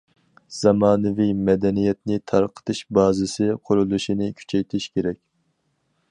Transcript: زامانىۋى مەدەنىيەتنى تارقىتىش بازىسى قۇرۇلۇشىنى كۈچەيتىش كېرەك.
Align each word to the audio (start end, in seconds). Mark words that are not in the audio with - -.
زامانىۋى 0.59 1.25
مەدەنىيەتنى 1.49 2.17
تارقىتىش 2.31 2.81
بازىسى 2.99 3.49
قۇرۇلۇشىنى 3.69 4.31
كۈچەيتىش 4.41 4.89
كېرەك. 4.97 5.21